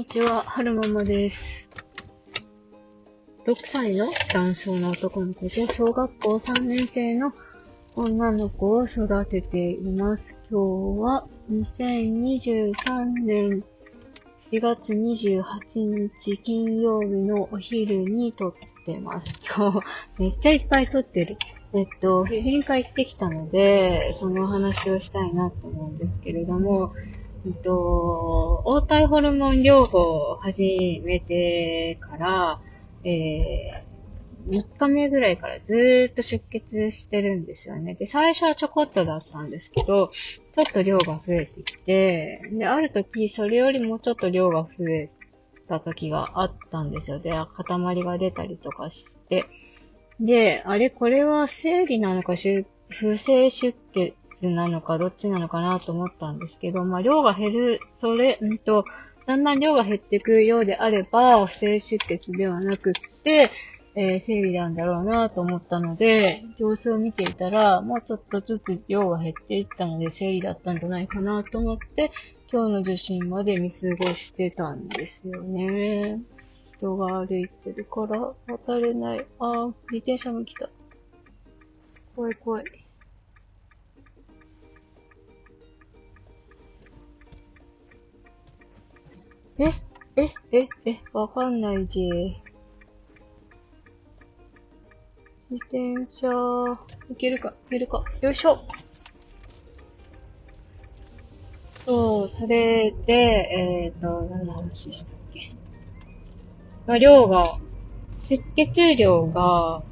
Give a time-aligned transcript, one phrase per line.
[0.00, 1.68] にちは、はるままです。
[3.46, 7.34] 6歳の男性の男の子と小学校3年生の
[7.96, 10.34] 女の子を育てています。
[10.50, 13.62] 今日は2023年
[14.50, 15.42] 4月28
[15.74, 18.54] 日金曜日のお昼に撮っ
[18.86, 19.38] てます。
[19.54, 19.80] 今日
[20.16, 21.36] めっちゃいっぱい撮ってる。
[21.74, 26.94] えっと、婦人科行ってきたので、そのお話をしたいなと思うんですけれども、
[27.46, 32.60] えっと、黄体ホルモン療法を始めてから、
[33.02, 37.94] えー、3日目ぐらいからずっと出血してるんですよね。
[37.94, 40.10] で、最初はちょこっとだったんですけど、
[40.52, 45.10] ちょっと量が増えてきて、で、ある時、それよりもちょっと量が増え
[45.66, 47.20] た時があったんですよ。
[47.20, 49.46] で、塊が出たりとかして、
[50.20, 52.34] で、あれ、これは生理なのか、
[52.90, 54.14] 不正出血
[54.48, 58.84] なのか、どっちなのかなと思ったんですけど、まあ、量が減る、それ、うんと、
[59.26, 62.92] だんだん量が減っていくようであれば、不正出血ではなくっ
[63.22, 63.50] て、
[63.94, 72.12] えー生理なんだろうなと思ったので、様子を見ていたら、もうちょっとずつ量が減っていったので、生理だったんじゃないかなと思って、
[72.52, 76.20] 今日の受診まで見過ごしてたんですよね。
[76.78, 79.26] 人が歩いてるから渡れない。
[79.38, 80.70] あー、自転車も来た。
[82.16, 82.64] 怖い怖い。
[89.62, 89.74] え
[90.16, 90.22] え
[90.52, 92.00] ええわかんないぜ。
[95.50, 96.30] 自転車、
[97.10, 97.50] いけるか？
[97.66, 98.02] いけるか？
[98.22, 98.64] よいしょ。
[101.84, 105.50] そう、それで、えっ、と、何の話したっけ？
[106.86, 107.58] まあ、量が、
[108.30, 109.82] 出血量が、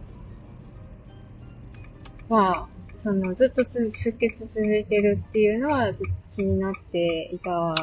[2.30, 2.68] まあ、
[3.00, 7.74] その、ずっと出血続いてるっていうのはずっと気になっていた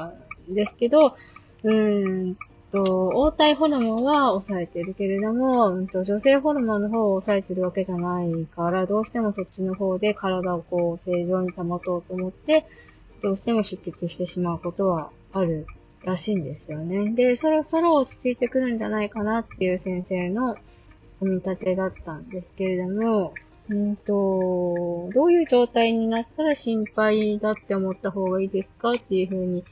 [0.50, 1.16] んですけど、
[1.66, 2.38] うん
[2.72, 12.68] と、黄体ホルモンは抑えてるけれども、うんと、女性ホルモンの方を抑えてるわけじゃないから、どうしてもそっちの方で体をこう正常に保とうと思って、
[13.24, 15.66] どうしても出血してしまうことはある
[16.04, 17.14] らしいんですよね。
[17.14, 20.58] で、そろそろ落ち着いてくるんじゃないかなっていう先生の
[21.22, 23.34] お見立てだったんですけれども、
[23.70, 29.64] うんと、どういう状態になったら心配だって思った方がいいですかっていうふうに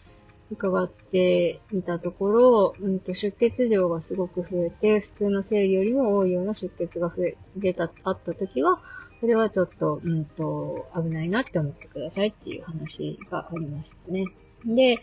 [0.52, 8.82] 伺ってみたところ、うんと出血量がすごく増えて、普通の生理よりも多いような出血が増え、出た、あった時は、
[9.20, 14.26] それはちょっと、うんと、危ないなって思ってくださいっていう話がありましたね。
[14.66, 15.00] で、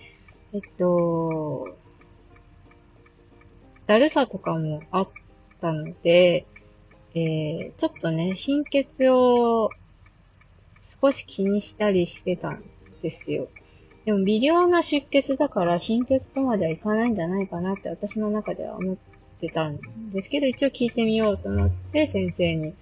[0.52, 1.68] えっと、
[3.86, 5.08] だるさとかもあっ
[5.60, 6.46] たので、
[7.14, 9.70] えー、ちょっとね、貧血を
[11.00, 12.62] 少し気にしたりしてたん
[13.02, 13.48] ですよ。
[14.10, 18.96] でも微量な出血だから貧血とまではいかないんじゃないかなって私の中では思っ
[19.40, 19.78] てたん
[20.10, 22.74] ですけど、一応聞いてみようと思って先生に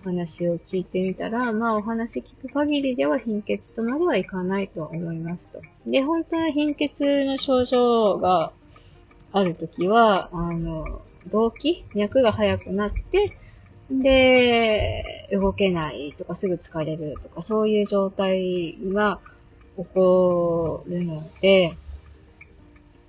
[0.00, 5.60] お話を聞いてみたら、まあお話聞く限りでは貧血とまではいかないと思いますと。
[5.86, 8.50] で、本当は貧血の症状が
[9.32, 13.36] あるときは、あの、動悸脈が速くなって、
[13.90, 19.20] で、動けないとかすぐ疲れるとかそういう状態が
[19.76, 21.72] 起こるので、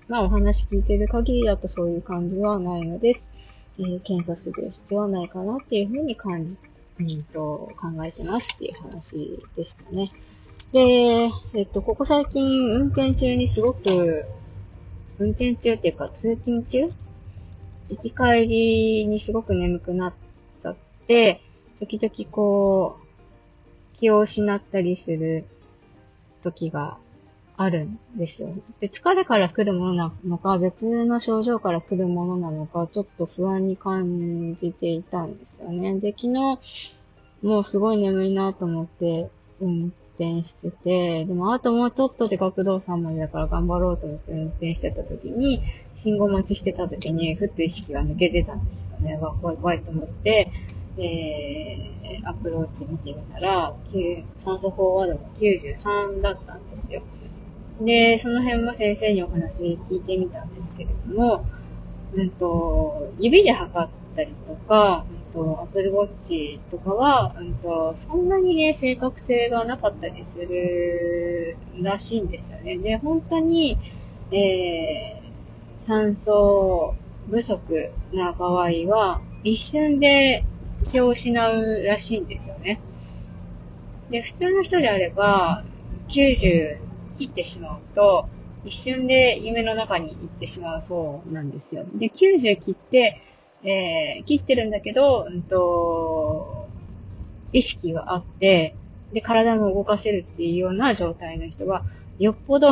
[0.07, 3.29] まあお話聞いてる限りだとそういう感じはないのです。
[3.79, 6.57] えー検査する必要はないかなっていうふうに感じ、
[6.99, 10.11] うんと、考えてますっていう話でしたね。
[10.73, 14.25] で、えっと、ここ最近運転中にすごく、
[15.19, 16.89] 運転中っていうか通勤中？
[17.89, 20.13] 行き帰りにすごく眠くなっ
[20.63, 20.75] たっ
[21.07, 21.41] て、
[21.79, 25.45] 時々こう、気を失ったりする
[26.41, 26.97] 時が
[27.57, 28.49] あるんですよ。
[28.79, 35.99] で、疲れから来るものなのか、別の症状から来るものなのか、ちょっと不安に感じていたんですよね。
[35.99, 36.59] で、昨日、
[37.41, 39.29] もうすごい眠いなと思って
[39.59, 45.61] 運転してて、でもあともうちょっとで学童さんまでだから頑張ろうと思って運転してた時に、
[46.03, 49.17] 信号待ちしてた時に、ふっと意識が抜けてたんですよね。
[49.17, 50.51] わ、怖い怖いと思って、
[51.01, 53.73] えー、アプローチ見てみたら、
[54.45, 57.01] 酸素飽和度が93だったんですよ。
[57.81, 61.45] で、その辺も先生にお話聞いてみたんですけれども、
[62.13, 72.77] うんと、指で測ったりとか、うんと、アップルウォッチとかは、うんと、そんなにね、正確性がなかったりするらしいんですよね。
[72.77, 73.77] で、本当に、
[74.31, 76.93] えー、酸素
[77.29, 80.45] 不足な場合は、一瞬で
[80.89, 82.79] 気を失うらしいんですよね。
[84.09, 85.63] で、普通の人であれば、
[86.09, 86.79] 90
[87.17, 88.27] 切ってしまうと、
[88.65, 91.85] 一瞬で夢の中に行ってしまうそうなんですよ。
[91.95, 93.21] で、90切って、
[93.63, 96.67] えー、切ってるんだけど、うんと、
[97.53, 98.75] 意識があって、
[99.13, 101.83] で、体も動かせるっていうような状態の人は、
[102.19, 102.69] よっぽど、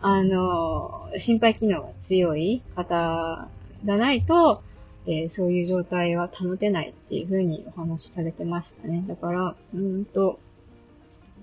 [0.00, 3.48] あの、心肺機能が強い方
[3.84, 4.62] がないと、
[5.08, 9.04] えー、そういう状態は保てないっていうふうにお話しされてましたね。
[9.08, 10.38] だから、うんと、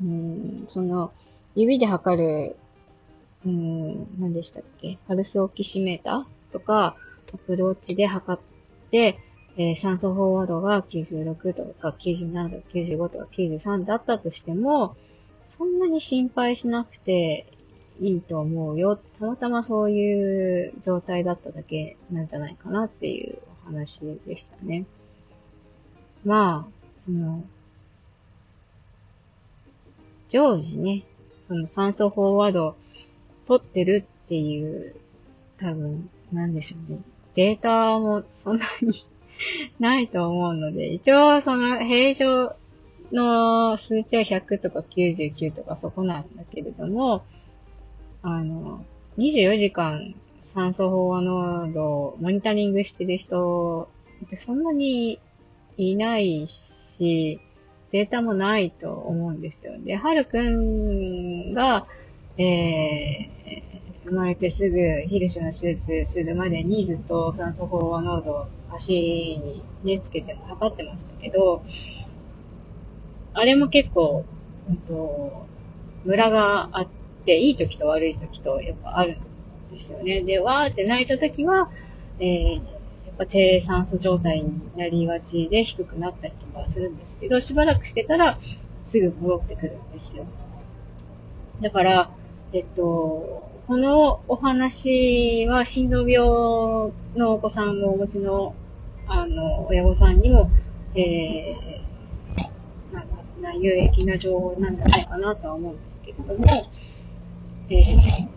[0.02, 1.12] うん、その、
[1.56, 2.56] 指で測る、
[3.46, 5.00] うん、何でしたっけ？
[5.08, 6.96] パルスオキシメーターとか、
[7.34, 9.18] アプローチで測って、
[9.58, 14.96] えー、酸素飽和度が96とか97とか95とか93だったとしても、
[15.58, 17.48] そんなに心配しなくて
[18.00, 19.00] いいと思うよ。
[19.20, 24.86] たまたまそういう状態だっただけなんじゃないかなっていうお話でしたね。
[26.24, 26.72] まあ、
[27.06, 27.44] その、
[30.30, 31.04] 常時ね、
[31.48, 32.76] その酸素飽和度
[33.48, 34.96] 取ってるっていう、
[35.60, 37.00] 多分、なんでしょうね。
[37.36, 39.06] データもそんなに
[39.80, 42.56] ないと思うので、一応その平常
[43.12, 47.24] の数値は100とか99とかそこなんだけれども、
[48.22, 48.84] あの、
[49.18, 50.16] 24時間
[50.56, 53.90] 酸素飽和濃度をモニタリングしてる人
[54.26, 55.20] ってそんなに
[55.76, 57.42] いないし、
[57.92, 59.74] データもないと思うんですよ。
[59.78, 61.86] で、はるくんが、
[62.38, 64.78] えー、生まれてすぐ
[65.10, 71.64] ヒルシュの手術するまでにずっと酸素飽和濃度を足にね、つけても測ってましたけど、
[73.34, 74.24] あれも結構、
[74.70, 75.46] うんと、
[76.06, 76.88] ムラがあっ
[77.26, 79.35] て、いい時と悪い時とやっぱあるん
[79.72, 80.22] ですよね。
[80.22, 81.70] で、わーって泣いた時は、
[82.20, 82.62] えー、
[83.18, 88.38] ぱ低酸素状態になりがちで低くなったりとかするんですけど、しばらくしてたら
[88.92, 90.26] すぐ戻ってくるんですよ。
[91.62, 92.12] だから、
[92.54, 98.54] えっと、このお話は心臓病のお子さんをお持ちの、
[99.08, 100.52] あの、親御さんにも、
[100.96, 106.68] えー、なんな、有益な情報なんじゃないかなとは思うんですけれども、
[107.70, 108.28] えー、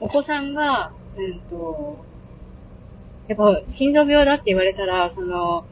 [0.00, 2.04] お子さんが、うんと、
[3.28, 5.64] やっぱ心臓病だって言われたら、その、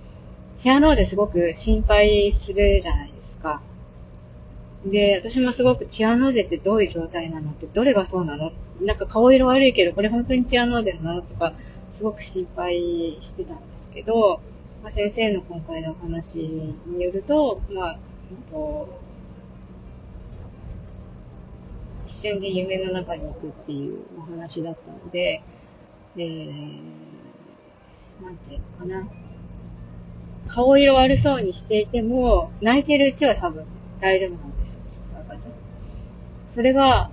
[0.58, 3.62] チアノーですごく心配するじゃないですか。
[4.86, 7.50] で、私もすごくチアノーゼってどういう状態なの？
[7.50, 8.52] って、どれがそうなの？
[8.80, 11.22] なんか顔色悪いけど、これ本当にチアノーゼなの？
[11.22, 11.54] とか、
[11.96, 14.40] すごく心配してたんですけど、
[14.82, 17.98] まあ、先生の今回のお話によると、まあ、
[22.20, 25.43] 瞬で夢の中に行くっていうお話だったので、
[26.17, 27.09] えー
[28.23, 29.09] なんていうのかな。
[30.49, 33.65] 顔色悪そうにしていても、泣いてるうちは多分
[34.00, 35.53] 大丈夫なんですよ、きっと赤ちゃん。
[36.55, 37.11] それが、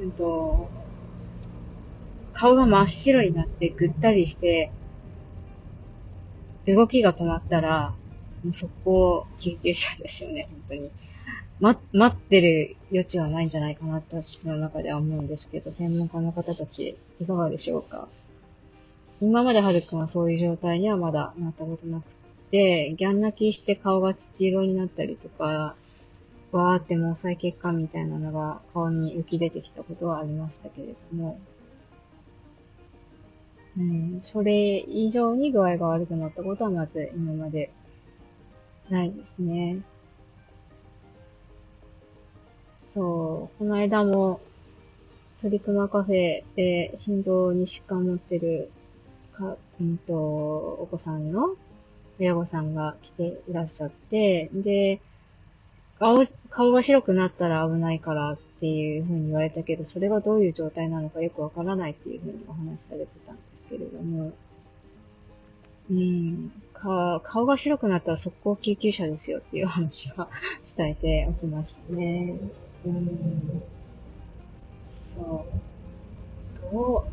[0.00, 0.68] うんと、
[2.32, 4.72] 顔が真っ白になってぐったりして、
[6.66, 7.94] 動きが止まったら、
[8.42, 10.90] もう速攻救急車ですよね、本当に。
[11.60, 18.08] ま、待ってる余地はないんじゃないかなと私の中では思うんですけど、専門家の方たちいかがでしょうか？
[19.20, 22.04] 今まではるくんはそういう状態にはまだなったことなく
[22.52, 25.74] て、ギャン泣きして顔が土色になったりとか、
[26.52, 31.38] わーって毛細血管みたいなのが顔に浮き出てきたことはありましたけれども、
[33.76, 37.70] うん、それ以上に具合が悪くなったことはまず今まで
[38.88, 39.80] ないですね。
[43.58, 44.40] この間も、
[45.40, 48.70] トリクマカフェで心臓に疾患を持ってる
[49.32, 51.54] か、うんと、お子さんの
[52.18, 55.00] 親御さんが来ていらっしゃって、で、
[55.98, 64.32] 顔、顔が白くなったら危ないからっていうふうに言われたけど、それがどういう状態なのかよくわからないっていうふうにお話しされてたんですけれども、
[65.90, 70.28] うん、か顔が白くなったら速攻救急車ですよっていう話は
[70.76, 72.36] 伝えておきましたね。
[72.86, 73.62] うん、
[75.16, 75.46] そ
[76.70, 76.72] う。
[76.72, 77.04] ど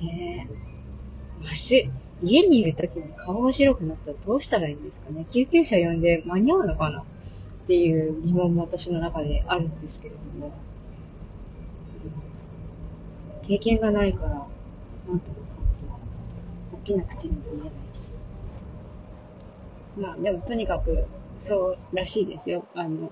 [0.00, 1.48] う、ねえ。
[1.50, 1.90] 足、
[2.22, 5.26] 家にいるときに顔が白くなったらどうしたらいいんですかね？
[5.32, 7.00] 救急車呼んで間に合うのかな？
[7.00, 7.04] っ
[7.66, 10.52] ていう疑問も私の中であるんですけれども、
[13.42, 15.20] 経験がないから、なんとも
[16.74, 18.10] 大きな口にも言えないし。
[19.96, 21.06] まあ、でもとにかく、
[21.44, 22.64] そうらしいですよ。
[22.74, 23.10] あの、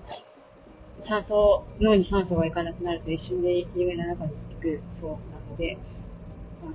[1.01, 5.15] 酸素、脳に酸素がいかなくなると一瞬で夢の中に行くそうな
[5.49, 5.77] ので、
[6.61, 6.71] あの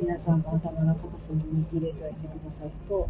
[0.00, 3.08] 皆さんも頭の片隅に入れておいてくださると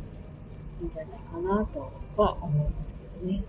[0.83, 3.45] いいんじゃないかなとは思いますけどね。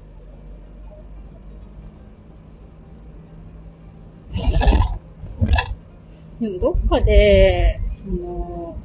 [6.39, 8.77] でもどっかで、その、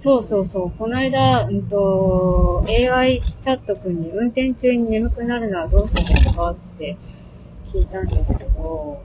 [0.00, 6.96] そうそうそう、この間、うんと、AI チャット君に運転中に眠くなるのはどうしてですかって
[7.72, 9.02] 聞いたんですけど、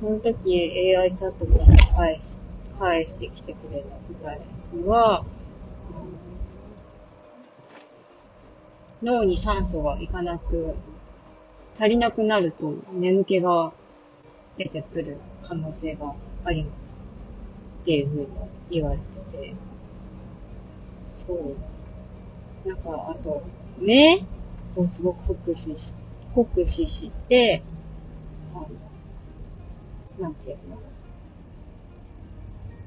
[0.00, 2.38] その時 AI チャット君が返し
[2.78, 4.40] 返してきてくれたみたい
[4.74, 5.24] のは、
[9.02, 10.74] 脳に酸素がいかなく、
[11.78, 13.72] 足りなくなると眠気が
[14.56, 16.92] 出てくる可能性があります。
[17.82, 18.26] っていうふうに
[18.70, 19.02] 言われて
[19.36, 19.54] て。
[21.28, 22.68] そう。
[22.68, 23.42] なんか、あと、
[23.78, 24.26] 目
[24.74, 25.94] をすごく酷使し、
[26.34, 27.62] 酷使して、
[28.54, 28.68] あの、
[30.18, 30.78] なんていうの？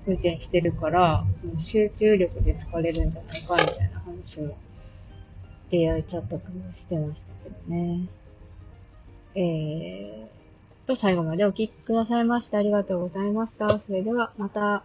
[0.07, 4.57] 運転してるから、その集中力で疲れるんじゃないかみたいな話も
[5.71, 8.07] AI チャット君もしてましたけどね。
[9.35, 13.69] えーと、最後までお聞きくださいましてありがとうございました。
[13.77, 14.83] それではまた。